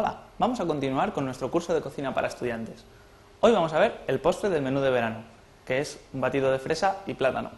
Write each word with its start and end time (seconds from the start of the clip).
Hola, 0.00 0.16
vamos 0.38 0.60
a 0.60 0.64
continuar 0.64 1.12
con 1.12 1.24
nuestro 1.24 1.50
curso 1.50 1.74
de 1.74 1.80
cocina 1.80 2.14
para 2.14 2.28
estudiantes. 2.28 2.84
Hoy 3.40 3.50
vamos 3.50 3.72
a 3.72 3.80
ver 3.80 4.00
el 4.06 4.20
postre 4.20 4.48
del 4.48 4.62
menú 4.62 4.78
de 4.78 4.90
verano, 4.90 5.24
que 5.66 5.80
es 5.80 5.98
un 6.12 6.20
batido 6.20 6.52
de 6.52 6.60
fresa 6.60 6.98
y 7.06 7.14
plátano. 7.14 7.50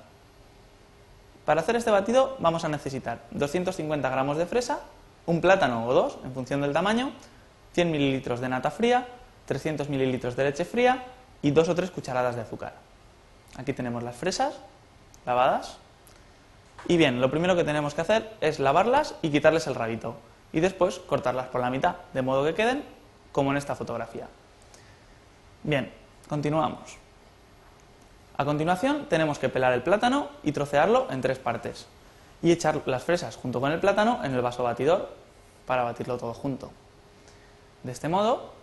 Para 1.44 1.60
hacer 1.60 1.76
este 1.76 1.90
batido 1.90 2.38
vamos 2.38 2.64
a 2.64 2.70
necesitar 2.70 3.18
250 3.32 4.08
gramos 4.08 4.38
de 4.38 4.46
fresa, 4.46 4.80
un 5.26 5.42
plátano 5.42 5.86
o 5.86 5.92
dos, 5.92 6.16
en 6.24 6.32
función 6.32 6.62
del 6.62 6.72
tamaño, 6.72 7.12
100 7.74 7.90
mililitros 7.90 8.40
de 8.40 8.48
nata 8.48 8.70
fría, 8.70 9.06
300 9.44 9.90
mililitros 9.90 10.34
de 10.34 10.44
leche 10.44 10.64
fría 10.64 11.04
y 11.42 11.50
dos 11.50 11.68
o 11.68 11.74
tres 11.74 11.90
cucharadas 11.90 12.36
de 12.36 12.40
azúcar. 12.40 12.72
Aquí 13.58 13.74
tenemos 13.74 14.02
las 14.02 14.16
fresas 14.16 14.54
lavadas. 15.26 15.76
Y 16.88 16.96
bien, 16.96 17.20
lo 17.20 17.30
primero 17.30 17.54
que 17.54 17.64
tenemos 17.64 17.92
que 17.92 18.00
hacer 18.00 18.32
es 18.40 18.60
lavarlas 18.60 19.14
y 19.20 19.28
quitarles 19.28 19.66
el 19.66 19.74
rabito. 19.74 20.16
Y 20.52 20.60
después 20.60 20.98
cortarlas 20.98 21.48
por 21.48 21.60
la 21.60 21.70
mitad, 21.70 21.96
de 22.12 22.22
modo 22.22 22.44
que 22.44 22.54
queden 22.54 22.84
como 23.32 23.50
en 23.50 23.56
esta 23.56 23.76
fotografía. 23.76 24.28
Bien, 25.62 25.92
continuamos. 26.28 26.96
A 28.36 28.44
continuación 28.44 29.06
tenemos 29.08 29.38
que 29.38 29.48
pelar 29.48 29.72
el 29.74 29.82
plátano 29.82 30.28
y 30.42 30.52
trocearlo 30.52 31.08
en 31.10 31.20
tres 31.20 31.38
partes. 31.38 31.86
Y 32.42 32.50
echar 32.50 32.80
las 32.86 33.04
fresas 33.04 33.36
junto 33.36 33.60
con 33.60 33.70
el 33.70 33.80
plátano 33.80 34.20
en 34.24 34.34
el 34.34 34.40
vaso 34.40 34.62
batidor 34.62 35.10
para 35.66 35.82
batirlo 35.82 36.16
todo 36.16 36.32
junto. 36.32 36.70
De 37.82 37.92
este 37.92 38.08
modo. 38.08 38.54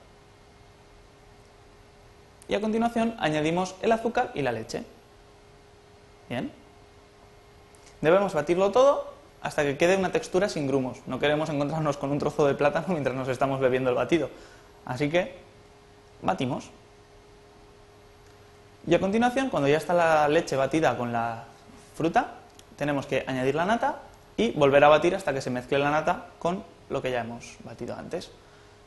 Y 2.48 2.56
a 2.56 2.62
continuación 2.62 3.16
añadimos 3.20 3.76
el 3.82 3.92
azúcar 3.92 4.32
y 4.34 4.42
la 4.42 4.52
leche. 4.52 4.84
Bien. 6.28 6.52
Debemos 8.02 8.34
batirlo 8.34 8.72
todo 8.72 9.14
hasta 9.42 9.64
que 9.64 9.78
quede 9.78 9.98
una 9.98 10.12
textura 10.12 10.50
sin 10.50 10.68
grumos. 10.68 11.00
No 11.06 11.20
queremos 11.20 11.50
encontrarnos 11.50 11.98
con 11.98 12.12
un 12.12 12.20
trozo 12.20 12.48
de 12.48 12.56
plátano 12.56 12.88
mientras 12.90 13.16
nos 13.16 13.28
estamos 13.28 13.60
bebiendo 13.60 13.90
el 13.90 13.96
batido. 13.96 14.30
Así 14.86 15.10
que 15.10 15.36
batimos. 16.22 16.70
Y 18.86 18.96
a 18.96 19.00
continuación, 19.00 19.50
cuando 19.50 19.68
ya 19.68 19.78
está 19.78 19.94
la 19.94 20.28
leche 20.30 20.56
batida 20.56 20.98
con 20.98 21.12
la 21.12 21.44
fruta, 21.96 22.36
tenemos 22.78 23.06
que 23.06 23.24
añadir 23.28 23.56
la 23.56 23.66
nata 23.66 24.00
y 24.38 24.52
volver 24.52 24.84
a 24.84 24.88
batir 24.88 25.16
hasta 25.16 25.34
que 25.34 25.42
se 25.42 25.50
mezcle 25.50 25.80
la 25.80 25.92
nata 25.92 26.28
con 26.40 26.64
lo 26.90 27.02
que 27.02 27.12
ya 27.12 27.22
hemos 27.22 27.58
batido 27.64 27.96
antes. 27.96 28.32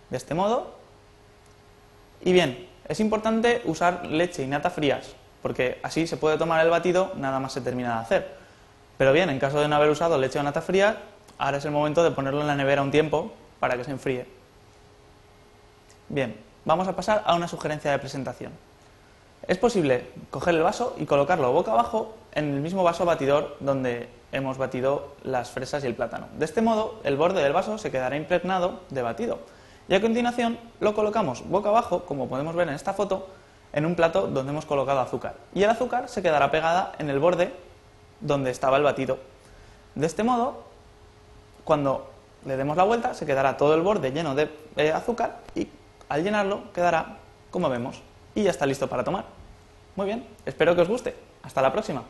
De 0.09 0.17
este 0.17 0.35
modo. 0.35 0.75
Y 2.23 2.33
bien, 2.33 2.67
es 2.89 3.01
importante 3.01 3.63
usar 3.65 4.07
leche 4.07 4.43
y 4.43 4.47
nata 4.47 4.71
frías, 4.71 5.15
porque 5.43 5.79
así 5.83 6.07
se 6.07 6.17
puede 6.17 6.39
tomar 6.39 6.65
el 6.65 6.71
batido 6.71 7.13
nada 7.17 7.39
más 7.41 7.53
se 7.53 7.61
termina 7.61 7.95
de 7.97 8.01
hacer. 8.01 8.37
Pero 9.01 9.15
bien, 9.15 9.31
en 9.31 9.39
caso 9.39 9.59
de 9.59 9.67
no 9.67 9.77
haber 9.77 9.89
usado 9.89 10.19
leche 10.19 10.39
o 10.39 10.43
nata 10.43 10.61
fría, 10.61 10.99
ahora 11.39 11.57
es 11.57 11.65
el 11.65 11.71
momento 11.71 12.05
de 12.05 12.11
ponerlo 12.11 12.43
en 12.43 12.47
la 12.47 12.55
nevera 12.55 12.83
un 12.83 12.91
tiempo 12.91 13.33
para 13.59 13.79
que 13.79 13.83
se 13.83 13.93
enfríe. 13.93 14.27
Bien, 16.11 16.37
vamos 16.67 16.87
a 16.87 16.95
pasar 16.95 17.23
a 17.25 17.35
una 17.35 17.49
sugerencia 17.49 17.91
de 17.91 17.99
presentación. 17.99 18.53
Es 19.49 19.57
posible 19.57 20.11
coger 20.29 20.55
el 20.55 20.61
vaso 20.61 20.95
y 20.99 21.07
colocarlo 21.07 21.51
boca 21.51 21.73
abajo 21.73 22.15
en 22.33 22.53
el 22.53 22.61
mismo 22.61 22.85
vaso 22.85 23.07
batidor 23.07 23.57
donde 23.61 24.11
hemos 24.33 24.59
batido 24.59 25.15
las 25.23 25.49
fresas 25.49 25.83
y 25.83 25.87
el 25.87 25.95
plátano. 25.95 26.27
De 26.37 26.45
este 26.45 26.61
modo, 26.61 27.01
el 27.03 27.17
borde 27.17 27.43
del 27.43 27.55
vaso 27.55 27.79
se 27.79 27.91
quedará 27.91 28.17
impregnado 28.17 28.81
de 28.91 29.01
batido. 29.01 29.39
Y 29.89 29.95
a 29.95 30.03
continuación 30.03 30.59
lo 30.79 30.93
colocamos 30.95 31.49
boca 31.49 31.71
abajo, 31.71 32.05
como 32.05 32.29
podemos 32.29 32.55
ver 32.55 32.69
en 32.69 32.75
esta 32.75 32.93
foto, 32.93 33.29
en 33.73 33.87
un 33.87 33.95
plato 33.95 34.27
donde 34.27 34.53
hemos 34.53 34.67
colocado 34.67 35.01
azúcar. 35.01 35.37
Y 35.55 35.63
el 35.63 35.71
azúcar 35.71 36.11
se 36.11 36.21
quedará 36.21 36.51
pegada 36.51 36.93
en 36.99 37.09
el 37.09 37.19
borde 37.19 37.70
donde 38.21 38.51
estaba 38.51 38.77
el 38.77 38.83
batido. 38.83 39.19
De 39.95 40.07
este 40.07 40.23
modo, 40.23 40.65
cuando 41.65 42.11
le 42.45 42.57
demos 42.57 42.77
la 42.77 42.85
vuelta, 42.85 43.15
se 43.15 43.27
quedará 43.27 43.57
todo 43.57 43.75
el 43.75 43.83
borde 43.83 44.13
lleno 44.13 44.35
de 44.35 44.51
eh, 44.77 44.93
azúcar 44.93 45.39
y 45.55 45.69
al 46.09 46.25
llenarlo 46.25 46.73
quedará 46.73 47.19
como 47.51 47.69
vemos. 47.69 48.03
Y 48.35 48.45
ya 48.45 48.51
está 48.51 48.67
listo 48.67 48.89
para 48.89 49.05
tomar. 49.05 49.25
Muy 49.97 50.07
bien, 50.07 50.27
espero 50.47 50.75
que 50.75 50.83
os 50.83 50.89
guste. 50.89 51.17
Hasta 51.43 51.61
la 51.63 51.73
próxima. 51.73 52.05